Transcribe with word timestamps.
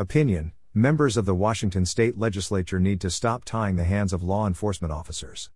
Opinion 0.00 0.54
Members 0.72 1.18
of 1.18 1.26
the 1.26 1.34
Washington 1.34 1.84
state 1.84 2.16
legislature 2.16 2.80
need 2.80 3.02
to 3.02 3.10
stop 3.10 3.44
tying 3.44 3.76
the 3.76 3.84
hands 3.84 4.14
of 4.14 4.22
law 4.22 4.46
enforcement 4.46 4.90
officers. 4.90 5.50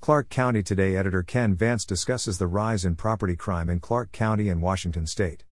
Clark 0.00 0.28
County 0.28 0.62
Today 0.62 0.94
editor 0.94 1.24
Ken 1.24 1.56
Vance 1.56 1.84
discusses 1.84 2.38
the 2.38 2.46
rise 2.46 2.84
in 2.84 2.94
property 2.94 3.34
crime 3.34 3.68
in 3.68 3.80
Clark 3.80 4.12
County 4.12 4.48
and 4.48 4.62
Washington 4.62 5.08
state. 5.08 5.42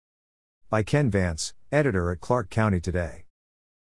By 0.71 0.85
Ken 0.85 1.11
Vance, 1.11 1.53
editor 1.73 2.13
at 2.13 2.21
Clark 2.21 2.49
County 2.49 2.79
Today. 2.79 3.25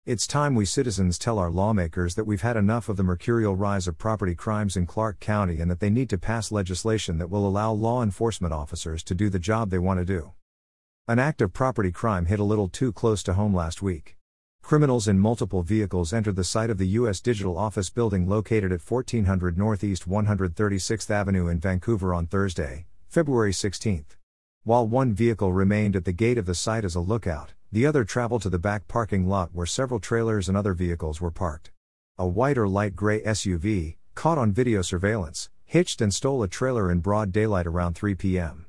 It's 0.07 0.27
time 0.27 0.55
we 0.55 0.65
citizens 0.65 1.19
tell 1.19 1.39
our 1.39 1.51
lawmakers 1.51 2.15
that 2.15 2.25
we've 2.25 2.41
had 2.41 2.57
enough 2.57 2.89
of 2.89 2.97
the 2.97 3.03
mercurial 3.03 3.55
rise 3.55 3.87
of 3.87 3.99
property 3.99 4.35
crimes 4.35 4.79
in 4.79 4.87
Clark 4.87 5.21
County 5.21 5.61
and 5.61 5.71
that 5.71 5.81
they 5.81 5.91
need 5.91 6.09
to 6.09 6.17
pass 6.17 6.51
legislation 6.51 7.19
that 7.19 7.29
will 7.29 7.47
allow 7.47 7.71
law 7.71 8.03
enforcement 8.03 8.55
officers 8.55 9.03
to 9.03 9.15
do 9.15 9.29
the 9.29 9.39
job 9.39 9.69
they 9.69 9.79
want 9.79 10.01
to 10.01 10.07
do. 10.07 10.33
An 11.07 11.19
act 11.19 11.43
of 11.43 11.53
property 11.53 11.93
crime 11.93 12.25
hit 12.25 12.41
a 12.41 12.45
little 12.45 12.69
too 12.69 12.95
close 12.95 13.23
to 13.25 13.35
home 13.35 13.55
last 13.55 13.83
week. 13.83 14.17
Criminals 14.63 15.09
in 15.09 15.19
multiple 15.19 15.63
vehicles 15.63 16.15
entered 16.15 16.37
the 16.37 16.45
site 16.45 16.71
of 16.71 16.79
the 16.79 16.87
U.S. 16.89 17.21
Digital 17.21 17.59
Office 17.59 17.91
building 17.91 18.27
located 18.27 18.73
at 18.73 18.81
1400 18.81 19.59
Northeast 19.59 20.09
136th 20.09 21.11
Avenue 21.11 21.49
in 21.49 21.59
Vancouver 21.59 22.15
on 22.15 22.27
Thursday, 22.27 22.87
February 23.07 23.53
16. 23.53 24.07
While 24.65 24.87
one 24.87 25.13
vehicle 25.13 25.53
remained 25.53 25.95
at 25.95 26.07
the 26.07 26.13
gate 26.13 26.39
of 26.39 26.47
the 26.47 26.55
site 26.55 26.87
as 26.87 26.95
a 26.95 27.01
lookout, 27.01 27.53
the 27.71 27.85
other 27.85 28.05
traveled 28.05 28.43
to 28.43 28.49
the 28.49 28.59
back 28.59 28.89
parking 28.89 29.29
lot 29.29 29.51
where 29.53 29.67
several 29.67 30.01
trailers 30.01 30.49
and 30.49 30.57
other 30.57 30.73
vehicles 30.73 31.21
were 31.21 31.31
parked. 31.31 31.71
A 32.17 32.27
white 32.27 32.57
or 32.57 32.69
light 32.69 32.97
gray 32.97 33.21
SUV, 33.23 33.97
caught 34.15 34.39
on 34.39 34.53
video 34.53 34.81
surveillance, 34.81 35.51
hitched 35.65 36.01
and 36.01 36.15
stole 36.15 36.43
a 36.43 36.49
trailer 36.49 36.91
in 36.91 37.01
broad 37.01 37.33
daylight 37.33 37.67
around 37.67 37.95
3 37.95 38.15
p.m. 38.15 38.67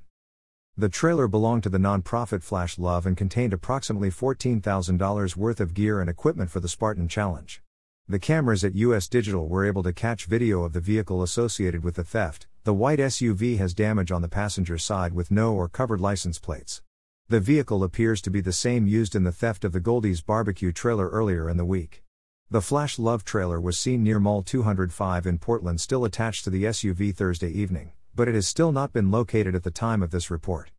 The 0.75 0.89
trailer 0.89 1.27
belonged 1.27 1.61
to 1.63 1.69
the 1.69 1.77
nonprofit 1.77 2.41
Flash 2.41 2.79
Love 2.79 3.05
and 3.05 3.15
contained 3.15 3.53
approximately 3.53 4.09
$14,000 4.09 5.35
worth 5.35 5.61
of 5.61 5.75
gear 5.75 6.01
and 6.01 6.09
equipment 6.09 6.49
for 6.49 6.59
the 6.59 6.67
Spartan 6.67 7.07
Challenge. 7.07 7.61
The 8.09 8.17
cameras 8.17 8.63
at 8.63 8.73
US 8.73 9.07
Digital 9.07 9.47
were 9.47 9.65
able 9.65 9.83
to 9.83 9.93
catch 9.93 10.25
video 10.25 10.63
of 10.63 10.73
the 10.73 10.79
vehicle 10.79 11.21
associated 11.21 11.83
with 11.83 11.93
the 11.93 12.03
theft. 12.03 12.47
The 12.63 12.73
white 12.73 12.97
SUV 12.97 13.59
has 13.59 13.75
damage 13.75 14.11
on 14.11 14.23
the 14.23 14.27
passenger 14.27 14.79
side 14.79 15.13
with 15.13 15.29
no 15.29 15.53
or 15.53 15.69
covered 15.69 16.01
license 16.01 16.39
plates. 16.39 16.81
The 17.29 17.39
vehicle 17.39 17.83
appears 17.83 18.19
to 18.23 18.31
be 18.31 18.41
the 18.41 18.51
same 18.51 18.87
used 18.87 19.13
in 19.13 19.25
the 19.25 19.31
theft 19.31 19.63
of 19.63 19.73
the 19.73 19.79
Goldie's 19.79 20.23
barbecue 20.23 20.71
trailer 20.71 21.07
earlier 21.09 21.51
in 21.51 21.57
the 21.57 21.65
week. 21.65 22.01
The 22.49 22.61
Flash 22.61 22.97
Love 22.97 23.23
trailer 23.23 23.61
was 23.61 23.77
seen 23.77 24.01
near 24.01 24.19
Mall 24.19 24.41
205 24.41 25.27
in 25.27 25.37
Portland, 25.37 25.81
still 25.81 26.03
attached 26.03 26.43
to 26.45 26.49
the 26.49 26.63
SUV 26.63 27.15
Thursday 27.15 27.51
evening 27.51 27.91
but 28.15 28.27
it 28.27 28.35
has 28.35 28.47
still 28.47 28.71
not 28.71 28.93
been 28.93 29.11
located 29.11 29.55
at 29.55 29.63
the 29.63 29.71
time 29.71 30.03
of 30.03 30.11
this 30.11 30.29
report. 30.29 30.71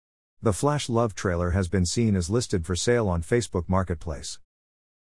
The 0.43 0.53
Flash 0.53 0.89
Love 0.89 1.15
trailer 1.15 1.51
has 1.51 1.69
been 1.69 1.87
seen 1.87 2.15
as 2.17 2.31
listed 2.31 2.67
for 2.67 2.77
sale 2.77 3.09
on 3.09 3.23
Facebook 3.23 3.69
Marketplace. 3.69 4.39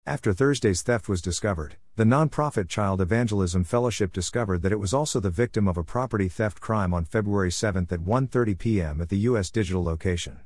After 0.06 0.34
Thursday's 0.34 0.82
theft 0.82 1.08
was 1.08 1.22
discovered, 1.22 1.78
the 1.96 2.04
nonprofit 2.04 2.68
Child 2.68 3.02
Evangelism 3.02 3.64
Fellowship 3.64 4.12
discovered 4.12 4.62
that 4.62 4.72
it 4.72 4.80
was 4.80 4.94
also 4.94 5.20
the 5.20 5.30
victim 5.30 5.68
of 5.68 5.78
a 5.78 5.84
property 5.84 6.28
theft 6.28 6.60
crime 6.60 6.94
on 6.94 7.06
February 7.06 7.52
7 7.52 7.88
at 7.92 8.00
1:30 8.00 8.58
p.m. 8.58 9.02
at 9.02 9.10
the 9.10 9.20
US 9.30 9.52
Digital 9.52 9.84
location. 9.84 10.40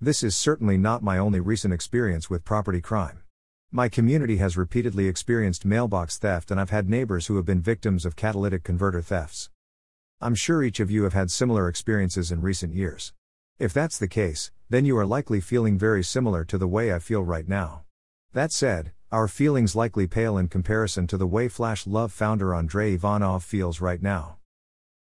This 0.00 0.22
is 0.22 0.34
certainly 0.34 0.78
not 0.78 1.02
my 1.02 1.18
only 1.18 1.40
recent 1.40 1.74
experience 1.74 2.30
with 2.30 2.44
property 2.44 2.80
crime. 2.80 3.22
My 3.70 3.88
community 3.88 4.38
has 4.38 4.56
repeatedly 4.56 5.06
experienced 5.06 5.64
mailbox 5.64 6.18
theft 6.18 6.50
and 6.50 6.60
I've 6.60 6.70
had 6.70 6.88
neighbors 6.88 7.26
who 7.26 7.36
have 7.36 7.44
been 7.44 7.60
victims 7.60 8.04
of 8.04 8.16
catalytic 8.16 8.64
converter 8.64 9.02
thefts. 9.02 9.50
I'm 10.22 10.34
sure 10.34 10.62
each 10.62 10.80
of 10.80 10.90
you 10.90 11.04
have 11.04 11.14
had 11.14 11.30
similar 11.30 11.66
experiences 11.66 12.30
in 12.30 12.42
recent 12.42 12.74
years. 12.74 13.14
If 13.58 13.72
that's 13.72 13.98
the 13.98 14.06
case, 14.06 14.50
then 14.68 14.84
you 14.84 14.98
are 14.98 15.06
likely 15.06 15.40
feeling 15.40 15.78
very 15.78 16.04
similar 16.04 16.44
to 16.44 16.58
the 16.58 16.68
way 16.68 16.92
I 16.92 16.98
feel 16.98 17.22
right 17.22 17.48
now. 17.48 17.84
That 18.34 18.52
said, 18.52 18.92
our 19.10 19.28
feelings 19.28 19.74
likely 19.74 20.06
pale 20.06 20.36
in 20.36 20.48
comparison 20.48 21.06
to 21.06 21.16
the 21.16 21.26
way 21.26 21.48
Flash 21.48 21.86
Love 21.86 22.12
founder 22.12 22.54
Andrei 22.54 22.92
Ivanov 22.92 23.42
feels 23.42 23.80
right 23.80 24.02
now. 24.02 24.36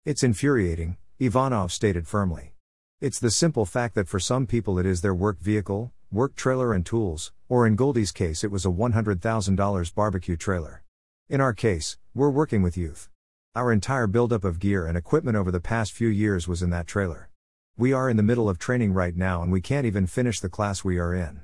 It's 0.03 0.21
infuriating, 0.21 0.97
Ivanov 1.17 1.71
stated 1.71 2.09
firmly. 2.09 2.53
It's 2.99 3.19
the 3.19 3.31
simple 3.31 3.65
fact 3.65 3.95
that 3.95 4.09
for 4.09 4.19
some 4.19 4.45
people 4.45 4.77
it 4.79 4.85
is 4.85 4.99
their 4.99 5.15
work 5.15 5.39
vehicle, 5.39 5.93
work 6.11 6.35
trailer 6.35 6.73
and 6.73 6.85
tools, 6.85 7.31
or 7.47 7.65
in 7.65 7.77
Goldie's 7.77 8.11
case 8.11 8.43
it 8.43 8.51
was 8.51 8.65
a 8.65 8.69
$100,000 8.69 9.95
barbecue 9.95 10.35
trailer. 10.35 10.83
In 11.29 11.39
our 11.39 11.53
case, 11.53 11.97
we're 12.13 12.29
working 12.29 12.61
with 12.61 12.75
youth. 12.75 13.09
Our 13.55 13.71
entire 13.71 14.05
buildup 14.05 14.43
of 14.43 14.59
gear 14.59 14.85
and 14.85 14.97
equipment 14.97 15.37
over 15.37 15.49
the 15.49 15.61
past 15.61 15.93
few 15.93 16.09
years 16.09 16.45
was 16.45 16.61
in 16.61 16.71
that 16.71 16.87
trailer. 16.87 17.29
We 17.77 17.93
are 17.93 18.09
in 18.09 18.17
the 18.17 18.23
middle 18.23 18.49
of 18.49 18.59
training 18.59 18.91
right 18.91 19.15
now 19.15 19.41
and 19.41 19.49
we 19.49 19.61
can't 19.61 19.85
even 19.85 20.07
finish 20.07 20.41
the 20.41 20.49
class 20.49 20.83
we 20.83 20.99
are 20.99 21.13
in. 21.13 21.39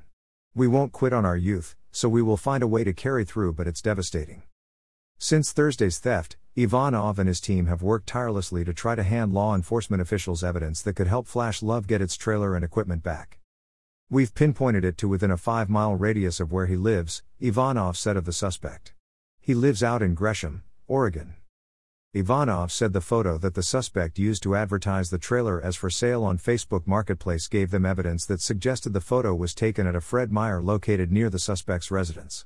We 0.54 0.68
won't 0.68 0.92
quit 0.92 1.14
on 1.14 1.24
our 1.24 1.38
youth, 1.38 1.74
so 1.90 2.10
we 2.10 2.20
will 2.20 2.36
find 2.36 2.62
a 2.62 2.66
way 2.66 2.84
to 2.84 2.92
carry 2.92 3.24
through, 3.24 3.54
but 3.54 3.66
it's 3.66 3.80
devastating. 3.80 4.42
Since 5.16 5.52
Thursday's 5.52 5.98
theft, 5.98 6.36
Ivanov 6.54 7.18
and 7.18 7.28
his 7.28 7.40
team 7.40 7.64
have 7.68 7.80
worked 7.80 8.08
tirelessly 8.08 8.62
to 8.62 8.74
try 8.74 8.94
to 8.94 9.02
hand 9.02 9.32
law 9.32 9.54
enforcement 9.54 10.02
officials 10.02 10.44
evidence 10.44 10.82
that 10.82 10.96
could 10.96 11.06
help 11.06 11.26
Flash 11.26 11.62
Love 11.62 11.86
get 11.86 12.02
its 12.02 12.18
trailer 12.18 12.54
and 12.54 12.62
equipment 12.62 13.02
back. 13.02 13.38
We've 14.10 14.34
pinpointed 14.34 14.84
it 14.84 14.98
to 14.98 15.08
within 15.08 15.30
a 15.30 15.38
five 15.38 15.70
mile 15.70 15.94
radius 15.94 16.40
of 16.40 16.52
where 16.52 16.66
he 16.66 16.76
lives, 16.76 17.22
Ivanov 17.40 17.96
said 17.96 18.18
of 18.18 18.26
the 18.26 18.34
suspect. 18.34 18.92
He 19.40 19.54
lives 19.54 19.82
out 19.82 20.02
in 20.02 20.12
Gresham, 20.12 20.62
Oregon. 20.86 21.36
Ivanov 22.14 22.70
said 22.70 22.92
the 22.92 23.00
photo 23.00 23.38
that 23.38 23.54
the 23.54 23.62
suspect 23.62 24.18
used 24.18 24.42
to 24.42 24.54
advertise 24.54 25.08
the 25.08 25.16
trailer 25.16 25.62
as 25.62 25.76
for 25.76 25.88
sale 25.88 26.24
on 26.24 26.36
Facebook 26.36 26.86
Marketplace 26.86 27.48
gave 27.48 27.70
them 27.70 27.86
evidence 27.86 28.26
that 28.26 28.42
suggested 28.42 28.92
the 28.92 29.00
photo 29.00 29.34
was 29.34 29.54
taken 29.54 29.86
at 29.86 29.96
a 29.96 30.00
Fred 30.02 30.30
Meyer 30.30 30.60
located 30.60 31.10
near 31.10 31.30
the 31.30 31.38
suspect's 31.38 31.90
residence. 31.90 32.44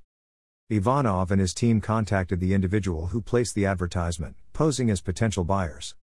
Ivanov 0.70 1.32
and 1.32 1.40
his 1.40 1.52
team 1.52 1.80
contacted 1.80 2.38
the 2.38 2.54
individual 2.54 3.08
who 3.08 3.20
placed 3.20 3.56
the 3.56 3.66
advertisement, 3.66 4.36
posing 4.52 4.88
as 4.88 5.00
potential 5.00 5.42
buyers. 5.42 5.96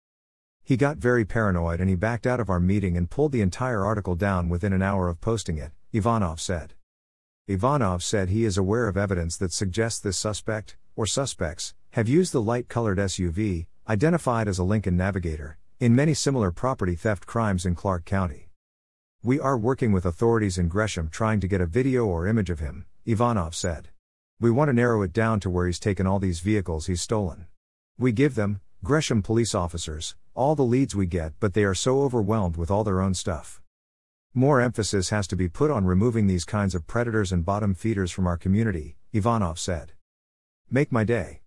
He 0.64 0.76
got 0.76 0.96
very 0.96 1.24
paranoid 1.24 1.78
and 1.78 1.88
he 1.88 1.94
backed 1.94 2.26
out 2.26 2.40
of 2.40 2.50
our 2.50 2.58
meeting 2.58 2.96
and 2.96 3.08
pulled 3.08 3.30
the 3.30 3.42
entire 3.42 3.84
article 3.84 4.16
down 4.16 4.48
within 4.48 4.72
an 4.72 4.82
hour 4.82 5.06
of 5.08 5.20
posting 5.20 5.58
it, 5.58 5.70
Ivanov 5.92 6.40
said. 6.40 6.74
Ivanov 7.46 8.02
said 8.02 8.28
he 8.28 8.44
is 8.44 8.58
aware 8.58 8.88
of 8.88 8.96
evidence 8.96 9.36
that 9.36 9.52
suggests 9.52 10.00
this 10.00 10.18
suspect, 10.18 10.76
or 10.96 11.06
suspects, 11.06 11.74
have 11.92 12.08
used 12.08 12.32
the 12.32 12.40
light 12.40 12.68
colored 12.68 12.96
SUV, 12.96 13.66
identified 13.86 14.48
as 14.48 14.58
a 14.58 14.64
Lincoln 14.64 14.96
Navigator, 14.96 15.58
in 15.78 15.94
many 15.94 16.14
similar 16.14 16.50
property 16.50 16.94
theft 16.94 17.26
crimes 17.26 17.66
in 17.66 17.74
Clark 17.74 18.06
County. 18.06 18.48
We 19.22 19.38
are 19.38 19.58
working 19.58 19.92
with 19.92 20.06
authorities 20.06 20.56
in 20.56 20.68
Gresham 20.68 21.10
trying 21.10 21.38
to 21.40 21.46
get 21.46 21.60
a 21.60 21.66
video 21.66 22.06
or 22.06 22.26
image 22.26 22.48
of 22.48 22.60
him, 22.60 22.86
Ivanov 23.04 23.54
said. 23.54 23.90
We 24.40 24.50
want 24.50 24.70
to 24.70 24.72
narrow 24.72 25.02
it 25.02 25.12
down 25.12 25.38
to 25.40 25.50
where 25.50 25.66
he's 25.66 25.78
taken 25.78 26.06
all 26.06 26.18
these 26.18 26.40
vehicles 26.40 26.86
he's 26.86 27.02
stolen. 27.02 27.46
We 27.98 28.10
give 28.10 28.36
them, 28.36 28.62
Gresham 28.82 29.20
police 29.20 29.54
officers, 29.54 30.16
all 30.34 30.54
the 30.54 30.62
leads 30.62 30.96
we 30.96 31.04
get, 31.04 31.34
but 31.40 31.52
they 31.52 31.62
are 31.62 31.74
so 31.74 32.00
overwhelmed 32.00 32.56
with 32.56 32.70
all 32.70 32.84
their 32.84 33.02
own 33.02 33.12
stuff. 33.12 33.60
More 34.32 34.62
emphasis 34.62 35.10
has 35.10 35.26
to 35.26 35.36
be 35.36 35.46
put 35.46 35.70
on 35.70 35.84
removing 35.84 36.26
these 36.26 36.46
kinds 36.46 36.74
of 36.74 36.86
predators 36.86 37.32
and 37.32 37.44
bottom 37.44 37.74
feeders 37.74 38.10
from 38.10 38.26
our 38.26 38.38
community, 38.38 38.96
Ivanov 39.12 39.58
said. 39.58 39.92
Make 40.70 40.90
my 40.90 41.04
day. 41.04 41.41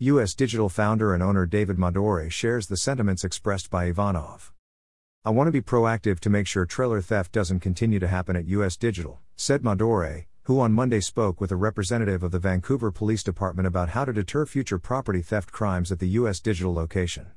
US 0.00 0.32
Digital 0.32 0.68
founder 0.68 1.12
and 1.12 1.24
owner 1.24 1.44
David 1.44 1.76
Madore 1.76 2.30
shares 2.30 2.68
the 2.68 2.76
sentiments 2.76 3.24
expressed 3.24 3.68
by 3.68 3.86
Ivanov. 3.86 4.52
I 5.24 5.30
want 5.30 5.48
to 5.48 5.52
be 5.52 5.60
proactive 5.60 6.20
to 6.20 6.30
make 6.30 6.46
sure 6.46 6.64
trailer 6.64 7.00
theft 7.00 7.32
doesn't 7.32 7.58
continue 7.58 7.98
to 7.98 8.06
happen 8.06 8.36
at 8.36 8.46
US 8.46 8.76
Digital, 8.76 9.18
said 9.34 9.62
Madore, 9.62 10.26
who 10.44 10.60
on 10.60 10.72
Monday 10.72 11.00
spoke 11.00 11.40
with 11.40 11.50
a 11.50 11.56
representative 11.56 12.22
of 12.22 12.30
the 12.30 12.38
Vancouver 12.38 12.92
Police 12.92 13.24
Department 13.24 13.66
about 13.66 13.88
how 13.88 14.04
to 14.04 14.12
deter 14.12 14.46
future 14.46 14.78
property 14.78 15.20
theft 15.20 15.50
crimes 15.50 15.90
at 15.90 15.98
the 15.98 16.10
US 16.10 16.38
Digital 16.38 16.72
location. 16.72 17.32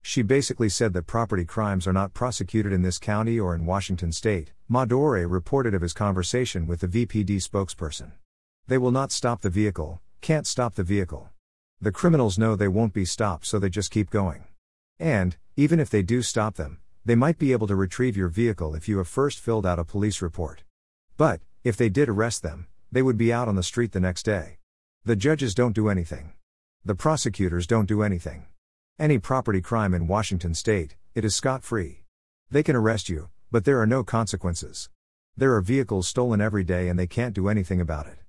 She 0.00 0.22
basically 0.22 0.70
said 0.70 0.94
that 0.94 1.06
property 1.06 1.44
crimes 1.44 1.86
are 1.86 1.92
not 1.92 2.14
prosecuted 2.14 2.72
in 2.72 2.80
this 2.80 2.98
county 2.98 3.38
or 3.38 3.54
in 3.54 3.66
Washington 3.66 4.12
state, 4.12 4.52
Madore 4.70 5.30
reported 5.30 5.74
of 5.74 5.82
his 5.82 5.92
conversation 5.92 6.66
with 6.66 6.80
the 6.80 6.88
VPD 6.88 7.46
spokesperson. 7.46 8.12
They 8.66 8.78
will 8.78 8.92
not 8.92 9.12
stop 9.12 9.42
the 9.42 9.50
vehicle, 9.50 10.00
can't 10.22 10.46
stop 10.46 10.76
the 10.76 10.84
vehicle. 10.84 11.28
The 11.82 11.90
criminals 11.90 12.38
know 12.38 12.54
they 12.54 12.68
won't 12.68 12.92
be 12.92 13.04
stopped, 13.04 13.44
so 13.44 13.58
they 13.58 13.68
just 13.68 13.90
keep 13.90 14.08
going. 14.08 14.44
And, 15.00 15.36
even 15.56 15.80
if 15.80 15.90
they 15.90 16.02
do 16.02 16.22
stop 16.22 16.54
them, 16.54 16.78
they 17.04 17.16
might 17.16 17.40
be 17.40 17.50
able 17.50 17.66
to 17.66 17.74
retrieve 17.74 18.16
your 18.16 18.28
vehicle 18.28 18.76
if 18.76 18.88
you 18.88 18.98
have 18.98 19.08
first 19.08 19.40
filled 19.40 19.66
out 19.66 19.80
a 19.80 19.84
police 19.84 20.22
report. 20.22 20.62
But, 21.16 21.40
if 21.64 21.76
they 21.76 21.88
did 21.88 22.08
arrest 22.08 22.44
them, 22.44 22.68
they 22.92 23.02
would 23.02 23.18
be 23.18 23.32
out 23.32 23.48
on 23.48 23.56
the 23.56 23.64
street 23.64 23.90
the 23.90 23.98
next 23.98 24.22
day. 24.22 24.58
The 25.04 25.16
judges 25.16 25.56
don't 25.56 25.74
do 25.74 25.88
anything. 25.88 26.34
The 26.84 26.94
prosecutors 26.94 27.66
don't 27.66 27.88
do 27.88 28.04
anything. 28.04 28.46
Any 28.96 29.18
property 29.18 29.60
crime 29.60 29.92
in 29.92 30.06
Washington 30.06 30.54
state, 30.54 30.94
it 31.16 31.24
is 31.24 31.34
scot 31.34 31.64
free. 31.64 32.04
They 32.48 32.62
can 32.62 32.76
arrest 32.76 33.08
you, 33.08 33.30
but 33.50 33.64
there 33.64 33.80
are 33.80 33.88
no 33.88 34.04
consequences. 34.04 34.88
There 35.36 35.52
are 35.56 35.60
vehicles 35.60 36.06
stolen 36.06 36.40
every 36.40 36.62
day 36.62 36.88
and 36.88 36.96
they 36.96 37.08
can't 37.08 37.34
do 37.34 37.48
anything 37.48 37.80
about 37.80 38.06
it. 38.06 38.21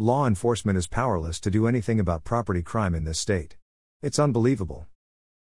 Law 0.00 0.28
enforcement 0.28 0.78
is 0.78 0.86
powerless 0.86 1.40
to 1.40 1.50
do 1.50 1.66
anything 1.66 1.98
about 1.98 2.22
property 2.22 2.62
crime 2.62 2.94
in 2.94 3.02
this 3.02 3.18
state. 3.18 3.56
It's 4.00 4.20
unbelievable. 4.20 4.86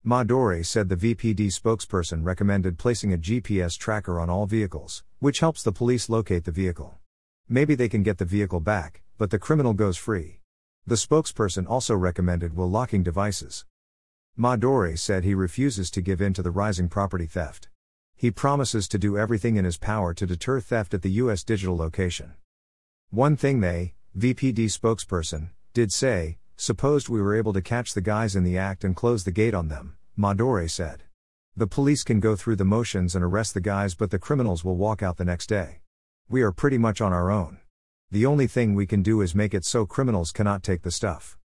Madore 0.03 0.65
said 0.65 0.89
the 0.89 0.97
VPD 0.97 1.49
spokesperson 1.49 2.25
recommended 2.25 2.79
placing 2.79 3.13
a 3.13 3.19
GPS 3.19 3.77
tracker 3.77 4.19
on 4.19 4.31
all 4.31 4.47
vehicles, 4.47 5.05
which 5.19 5.41
helps 5.41 5.63
the 5.63 5.73
police 5.73 6.09
locate 6.09 6.45
the 6.45 6.53
vehicle. 6.53 6.97
Maybe 7.51 7.75
they 7.75 7.91
can 7.91 8.03
get 8.03 8.17
the 8.17 8.25
vehicle 8.25 8.61
back, 8.61 9.03
but 9.19 9.29
the 9.29 9.39
criminal 9.39 9.75
goes 9.75 9.99
free. 9.99 10.41
The 10.87 10.95
spokesperson 10.95 11.69
also 11.69 11.95
recommended 11.95 12.57
will 12.57 12.71
locking 12.71 13.03
devices. 13.03 13.67
Madore 14.39 14.99
said 14.99 15.23
he 15.23 15.35
refuses 15.35 15.91
to 15.91 16.01
give 16.01 16.23
in 16.23 16.33
to 16.33 16.43
the 16.43 16.51
rising 16.51 16.89
property 16.89 17.27
theft. 17.27 17.69
He 18.17 18.31
promises 18.31 18.89
to 18.89 18.99
do 18.99 19.19
everything 19.19 19.57
in 19.57 19.67
his 19.67 19.77
power 19.77 20.15
to 20.15 20.25
deter 20.25 20.61
theft 20.61 20.95
at 20.95 21.03
the 21.03 21.11
U.S. 21.25 21.45
digital 21.45 21.77
location. 21.77 22.33
One 23.11 23.37
thing 23.37 23.61
they, 23.61 23.93
VPD 24.19 24.65
spokesperson, 24.67 25.51
did 25.73 25.93
say, 25.93 26.39
supposed 26.57 27.09
we 27.09 27.23
were 27.23 27.37
able 27.37 27.53
to 27.53 27.63
catch 27.63 27.95
the 27.95 28.01
guys 28.01 28.35
in 28.35 28.43
the 28.43 28.59
act 28.59 28.83
and 28.83 28.97
close 28.97 29.23
the 29.23 29.31
gate 29.31 29.55
on 29.55 29.69
them, 29.69 29.97
Madore 30.19 30.69
said. 30.69 31.05
The 31.57 31.69
police 31.69 32.03
can 32.03 32.19
go 32.19 32.35
through 32.35 32.57
the 32.57 32.65
motions 32.65 33.15
and 33.15 33.25
arrest 33.25 33.55
the 33.55 33.61
guys, 33.61 33.95
but 33.95 34.11
the 34.11 34.19
criminals 34.19 34.65
will 34.65 34.77
walk 34.77 35.01
out 35.01 35.17
the 35.17 35.25
next 35.25 35.47
day. 35.47 35.81
We 36.29 36.43
are 36.43 36.51
pretty 36.51 36.77
much 36.77 37.01
on 37.01 37.13
our 37.13 37.31
own. 37.31 37.59
The 38.11 38.27
only 38.27 38.49
thing 38.49 38.75
we 38.75 38.85
can 38.85 39.03
do 39.03 39.21
is 39.21 39.33
make 39.35 39.55
it 39.55 39.65
so 39.65 39.87
criminals 39.87 40.33
cannot 40.33 40.65
take 40.65 40.83
the 40.83 40.91
stuff. 40.91 41.39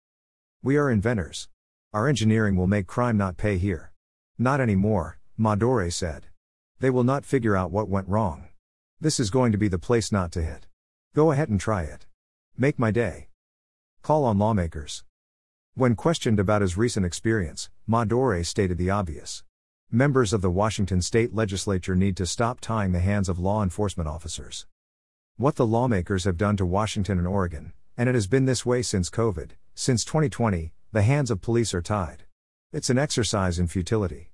We 0.63 0.79
are 0.79 0.91
inventors. 0.91 1.49
Our 1.93 2.09
engineering 2.09 2.57
will 2.57 2.67
make 2.67 2.87
crime 2.87 3.19
not 3.19 3.37
pay 3.37 3.59
here. 3.59 3.93
Not 4.39 4.59
anymore, 4.59 5.19
Madore 5.39 5.93
said. 5.93 6.29
They 6.81 6.89
will 6.89 7.05
not 7.05 7.27
figure 7.27 7.57
out 7.57 7.71
what 7.71 7.91
went 7.91 8.09
wrong. 8.09 8.49
This 9.01 9.21
is 9.21 9.29
going 9.29 9.53
to 9.53 9.59
be 9.59 9.69
the 9.69 9.79
place 9.79 10.11
not 10.11 10.33
to 10.33 10.43
hit. 10.43 10.67
Go 11.15 11.31
ahead 11.31 11.51
and 11.51 11.61
try 11.61 11.83
it. 11.83 12.07
Make 12.57 12.79
my 12.79 12.93
day. 12.93 13.27
Call 14.03 14.25
on 14.25 14.39
lawmakers. 14.39 15.03
When 15.75 15.97
questioned 15.97 16.39
about 16.39 16.63
his 16.63 16.77
recent 16.77 17.05
experience, 17.05 17.69
Madore 17.89 18.47
stated 18.47 18.79
the 18.79 18.91
obvious. 18.91 19.43
Members 19.91 20.33
of 20.33 20.41
the 20.41 20.53
Washington 20.53 21.03
state 21.03 21.35
legislature 21.35 21.97
need 21.97 22.17
to 22.17 22.27
stop 22.27 22.61
tying 22.61 22.93
the 22.93 23.01
hands 23.01 23.29
of 23.29 23.41
law 23.41 23.65
enforcement 23.65 24.09
officers. 24.09 24.69
What 25.37 25.57
the 25.57 25.67
lawmakers 25.67 26.23
have 26.23 26.37
done 26.37 26.57
to 26.59 26.65
Washington 26.65 27.19
and 27.19 27.27
Oregon, 27.27 27.73
and 27.97 28.09
it 28.09 28.15
has 28.15 28.29
been 28.29 28.45
this 28.45 28.65
way 28.65 28.83
since 28.83 29.11
COVID, 29.11 29.51
since 29.75 30.05
2020, 30.05 30.73
the 30.93 31.03
hands 31.03 31.33
of 31.33 31.41
police 31.41 31.75
are 31.75 31.83
tied. 31.83 32.23
It's 32.73 32.89
an 32.89 32.99
exercise 32.99 33.59
in 33.59 33.67
futility. 33.67 34.31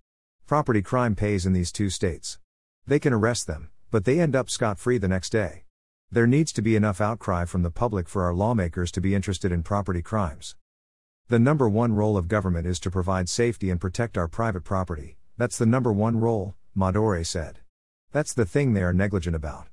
Property 0.47 0.83
crime 0.83 1.17
pays 1.17 1.47
in 1.47 1.55
these 1.55 1.73
two 1.73 1.89
states. 1.89 2.39
They 2.87 2.99
can 2.99 3.15
arrest 3.15 3.47
them, 3.47 3.71
but 3.91 4.05
they 4.05 4.21
end 4.21 4.37
up 4.37 4.51
scot 4.51 4.79
free 4.79 4.99
the 4.99 5.09
next 5.09 5.31
day. 5.31 5.65
There 6.13 6.27
needs 6.27 6.53
to 6.55 6.63
be 6.63 6.75
enough 6.75 7.01
outcry 7.01 7.45
from 7.45 7.63
the 7.63 7.71
public 7.71 8.09
for 8.09 8.25
our 8.25 8.35
lawmakers 8.35 8.91
to 8.93 9.01
be 9.01 9.15
interested 9.15 9.53
in 9.53 9.63
property 9.63 10.03
crimes. 10.03 10.57
The 11.29 11.39
number 11.39 11.69
one 11.69 11.95
role 11.95 12.17
of 12.17 12.27
government 12.27 12.67
is 12.67 12.81
to 12.81 12.91
provide 12.91 13.29
safety 13.29 13.71
and 13.71 13.81
protect 13.81 14.19
our 14.19 14.27
private 14.27 14.65
property. 14.65 15.19
That's 15.39 15.57
the 15.57 15.67
number 15.67 15.93
one 15.93 16.19
role, 16.19 16.57
Madore 16.77 17.25
said. 17.25 17.61
That's 18.11 18.35
the 18.35 18.45
thing 18.45 18.73
they 18.73 18.83
are 18.83 18.93
negligent 18.93 19.37
about. 19.37 19.69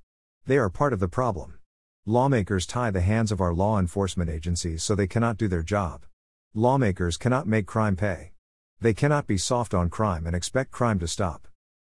They 0.45 0.59
are 0.59 0.69
part 0.69 0.93
of 0.93 0.99
the 0.99 1.07
problem. 1.07 1.57
Lawmakers 2.05 2.67
tie 2.67 2.91
the 2.91 3.01
hands 3.01 3.31
of 3.31 3.41
our 3.41 3.51
law 3.51 3.79
enforcement 3.79 4.29
agencies 4.29 4.83
so 4.83 4.93
they 4.93 5.07
cannot 5.07 5.37
do 5.37 5.47
their 5.47 5.63
job. 5.63 6.05
Lawmakers 6.53 7.17
cannot 7.17 7.47
make 7.47 7.65
crime 7.65 7.95
pay. 7.95 8.33
They 8.79 8.93
cannot 8.93 9.25
be 9.25 9.39
soft 9.39 9.73
on 9.73 9.89
crime 9.89 10.27
and 10.27 10.35
expect 10.35 10.69
crime 10.69 10.99
to 10.99 11.07
stop. 11.07 11.47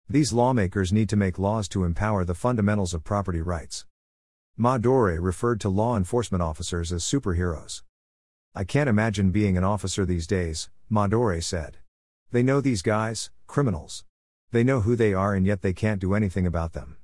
These 0.08 0.32
lawmakers 0.32 0.90
need 0.90 1.10
to 1.10 1.16
make 1.16 1.38
laws 1.38 1.68
to 1.68 1.84
empower 1.84 2.24
the 2.24 2.34
fundamentals 2.34 2.94
of 2.94 3.04
property 3.04 3.42
rights. 3.42 3.84
Madore 4.58 5.22
referred 5.22 5.60
to 5.60 5.69
law 5.69 5.96
enforcement 5.96 6.43
officers 6.43 6.93
as 6.93 7.05
superheroes. 7.05 7.82
I 8.56 8.64
can't 8.64 8.88
imagine 8.88 9.31
being 9.31 9.56
an 9.56 9.62
officer 9.62 10.05
these 10.05 10.26
days, 10.26 10.69
Madore 10.90 11.40
said. 11.40 11.76
They 12.32 12.43
know 12.43 12.60
these 12.60 12.82
guys, 12.82 13.31
criminals. 13.46 14.05
They 14.50 14.64
know 14.64 14.81
who 14.81 14.96
they 14.96 15.14
are 15.14 15.32
and 15.32 15.46
yet 15.46 15.62
they 15.62 15.72
can't 15.72 16.00
do 16.00 16.12
anything 16.12 16.44
about 16.44 16.72
them. 16.72 16.96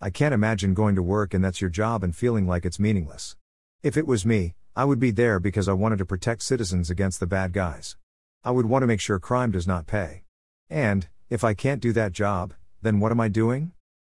I 0.00 0.10
can't 0.10 0.32
imagine 0.32 0.72
going 0.72 0.94
to 0.94 1.02
work 1.02 1.34
and 1.34 1.42
that's 1.44 1.60
your 1.60 1.68
job 1.68 2.04
and 2.04 2.14
feeling 2.14 2.46
like 2.46 2.64
it's 2.64 2.78
meaningless. 2.78 3.34
If 3.82 3.96
it 3.96 4.06
was 4.06 4.24
me, 4.24 4.54
I 4.76 4.84
would 4.84 5.00
be 5.00 5.10
there 5.10 5.40
because 5.40 5.68
I 5.68 5.72
wanted 5.72 5.98
to 5.98 6.06
protect 6.06 6.44
citizens 6.44 6.90
against 6.90 7.18
the 7.18 7.26
bad 7.26 7.52
guys. 7.52 7.96
I 8.44 8.52
would 8.52 8.66
want 8.66 8.84
to 8.84 8.86
make 8.86 9.00
sure 9.00 9.18
crime 9.18 9.50
does 9.50 9.66
not 9.66 9.88
pay. 9.88 10.22
And, 10.68 11.08
if 11.28 11.42
I 11.42 11.54
can't 11.54 11.82
do 11.82 11.92
that 11.94 12.12
job, 12.12 12.54
then 12.82 13.00
what 13.00 13.10
am 13.10 13.20
I 13.20 13.26
doing? 13.26 13.72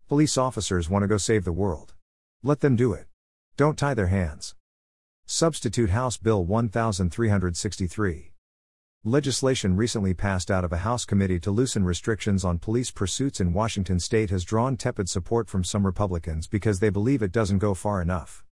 Police 0.10 0.38
officers 0.38 0.90
want 0.90 1.04
to 1.04 1.08
go 1.08 1.16
save 1.16 1.46
the 1.46 1.54
world. 1.54 1.94
Let 2.44 2.62
them 2.62 2.76
do 2.76 2.92
it. 2.94 3.06
Don't 3.56 3.78
tie 3.78 3.94
their 3.94 4.08
hands. 4.08 4.56
Substitute 5.28 5.92
House 5.92 6.18
Bill 6.18 6.44
1363. 6.44 8.32
Legislation 9.04 9.76
recently 9.76 10.16
passed 10.16 10.50
out 10.50 10.64
of 10.64 10.74
a 10.74 10.78
House 10.78 11.06
committee 11.06 11.40
to 11.40 11.52
loosen 11.52 11.86
restrictions 11.86 12.44
on 12.44 12.58
police 12.58 12.90
pursuits 12.90 13.40
in 13.40 13.54
Washington 13.54 14.00
state 14.00 14.32
has 14.32 14.44
drawn 14.44 14.76
tepid 14.76 15.08
support 15.08 15.50
from 15.50 15.64
some 15.64 15.86
Republicans 15.86 16.48
because 16.48 16.80
they 16.80 16.90
believe 16.90 17.22
it 17.22 17.32
doesn't 17.32 17.60
go 17.60 17.76
far 17.76 18.02
enough. 18.02 18.44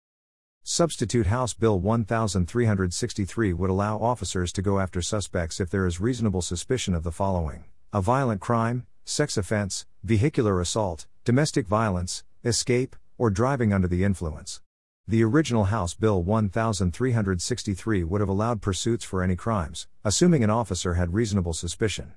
Substitute 0.61 1.25
House 1.25 1.55
Bill 1.55 1.79
1363 1.79 3.53
would 3.53 3.71
allow 3.71 3.97
officers 3.97 4.53
to 4.53 4.61
go 4.61 4.79
after 4.79 5.01
suspects 5.01 5.59
if 5.59 5.71
there 5.71 5.87
is 5.87 5.99
reasonable 5.99 6.43
suspicion 6.43 6.93
of 6.93 7.01
the 7.01 7.11
following 7.11 7.63
a 7.91 8.03
violent 8.03 8.39
crime, 8.39 8.85
sex 9.03 9.35
offense, 9.35 9.87
vehicular 10.03 10.61
assault, 10.61 11.07
domestic 11.25 11.65
violence, 11.65 12.23
escape, 12.45 12.95
or 13.19 13.29
driving 13.29 13.71
under 13.71 13.87
the 13.87 14.03
influence. 14.03 14.61
The 15.07 15.23
original 15.23 15.65
House 15.65 15.93
Bill 15.93 16.23
1363 16.23 18.03
would 18.03 18.21
have 18.21 18.29
allowed 18.29 18.61
pursuits 18.61 19.05
for 19.05 19.21
any 19.21 19.35
crimes, 19.35 19.87
assuming 20.03 20.43
an 20.43 20.49
officer 20.49 20.95
had 20.95 21.13
reasonable 21.13 21.53
suspicion. 21.53 22.13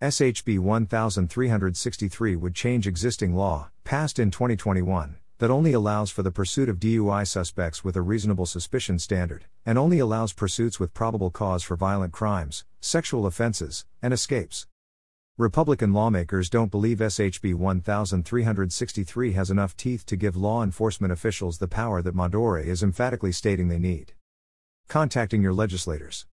SHB 0.00 0.58
1363 0.60 2.36
would 2.36 2.54
change 2.54 2.86
existing 2.86 3.34
law, 3.34 3.70
passed 3.84 4.18
in 4.18 4.30
2021, 4.30 5.16
that 5.38 5.50
only 5.50 5.72
allows 5.72 6.10
for 6.10 6.22
the 6.22 6.30
pursuit 6.30 6.68
of 6.68 6.78
DUI 6.78 7.26
suspects 7.26 7.82
with 7.82 7.96
a 7.96 8.02
reasonable 8.02 8.46
suspicion 8.46 8.98
standard, 8.98 9.46
and 9.66 9.78
only 9.78 9.98
allows 9.98 10.32
pursuits 10.32 10.78
with 10.78 10.94
probable 10.94 11.30
cause 11.30 11.62
for 11.62 11.76
violent 11.76 12.12
crimes, 12.12 12.64
sexual 12.80 13.26
offenses, 13.26 13.84
and 14.00 14.14
escapes. 14.14 14.66
Republican 15.40 15.94
lawmakers 15.94 16.50
don't 16.50 16.70
believe 16.70 16.98
SHB 16.98 17.54
1363 17.54 19.32
has 19.32 19.50
enough 19.50 19.74
teeth 19.74 20.04
to 20.04 20.14
give 20.14 20.36
law 20.36 20.62
enforcement 20.62 21.14
officials 21.14 21.56
the 21.56 21.66
power 21.66 22.02
that 22.02 22.14
Madore 22.14 22.62
is 22.62 22.82
emphatically 22.82 23.32
stating 23.32 23.68
they 23.68 23.78
need. 23.78 24.12
Contacting 24.86 25.40
your 25.40 25.54
legislators. 25.54 26.26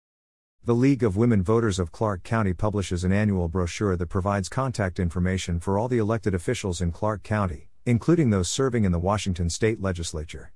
The 0.65 0.75
League 0.75 1.03
of 1.03 1.19
Women 1.19 1.43
Voters 1.43 1.79
of 1.79 1.93
Clark 1.93 2.23
County 2.23 2.55
publishes 2.55 3.05
an 3.05 3.13
annual 3.13 3.47
brochure 3.47 3.95
that 3.95 4.07
provides 4.07 4.49
contact 4.49 4.99
information 4.99 5.61
for 5.61 5.79
all 5.79 5.89
the 5.89 5.99
elected 5.99 6.35
officials 6.35 6.81
in 6.81 6.91
Clark 6.91 7.23
County, 7.23 7.69
including 7.85 8.31
those 8.31 8.49
serving 8.49 8.85
in 8.85 8.93
the 8.93 8.99
Washington 8.99 9.51
state 9.51 9.83
legislature. 9.83 10.51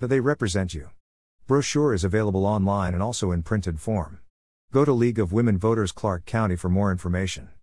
That 0.00 0.08
they 0.08 0.18
represent 0.18 0.74
you. 0.74 0.90
Brochure 1.46 1.94
is 1.94 2.02
available 2.02 2.44
online 2.44 2.92
and 2.92 3.04
also 3.04 3.30
in 3.30 3.44
printed 3.44 3.78
form. 3.78 4.18
Go 4.72 4.84
to 4.84 4.92
League 4.92 5.20
of 5.20 5.32
Women 5.32 5.58
Voters 5.58 5.92
Clark 5.92 6.26
County 6.26 6.56
for 6.56 6.68
more 6.68 6.90
information. 6.90 7.50